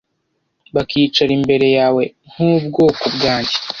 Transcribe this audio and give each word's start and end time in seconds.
bakicara 0.75 1.31
imbere 1.37 1.67
yawe 1.77 2.03
nk’ubwoko 2.31 3.03
bwanjye, 3.15 3.55